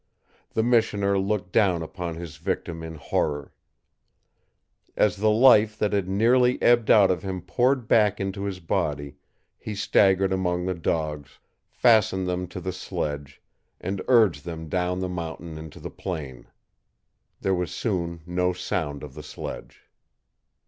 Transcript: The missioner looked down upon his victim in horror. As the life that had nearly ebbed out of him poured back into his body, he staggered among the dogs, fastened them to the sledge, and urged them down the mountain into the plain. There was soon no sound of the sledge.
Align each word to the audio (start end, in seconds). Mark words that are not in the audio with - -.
The 0.55 0.63
missioner 0.63 1.19
looked 1.19 1.51
down 1.51 1.83
upon 1.83 2.15
his 2.15 2.37
victim 2.37 2.81
in 2.81 2.95
horror. 2.95 3.53
As 4.97 5.17
the 5.17 5.29
life 5.29 5.77
that 5.77 5.93
had 5.93 6.09
nearly 6.09 6.59
ebbed 6.59 6.89
out 6.89 7.11
of 7.11 7.21
him 7.21 7.39
poured 7.39 7.87
back 7.87 8.19
into 8.19 8.45
his 8.45 8.59
body, 8.59 9.17
he 9.59 9.75
staggered 9.75 10.33
among 10.33 10.65
the 10.65 10.73
dogs, 10.73 11.37
fastened 11.69 12.27
them 12.27 12.47
to 12.47 12.59
the 12.59 12.73
sledge, 12.73 13.43
and 13.79 14.01
urged 14.07 14.43
them 14.43 14.69
down 14.69 15.01
the 15.01 15.07
mountain 15.07 15.59
into 15.59 15.79
the 15.79 15.91
plain. 15.91 16.47
There 17.39 17.53
was 17.53 17.69
soon 17.71 18.21
no 18.25 18.53
sound 18.53 19.03
of 19.03 19.13
the 19.13 19.21
sledge. 19.21 19.83